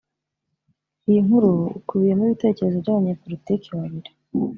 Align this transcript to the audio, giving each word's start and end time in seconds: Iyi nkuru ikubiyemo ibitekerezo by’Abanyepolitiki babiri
Iyi 1.07 1.19
nkuru 1.25 1.51
ikubiyemo 1.79 2.23
ibitekerezo 2.27 2.77
by’Abanyepolitiki 2.81 3.67
babiri 3.77 4.09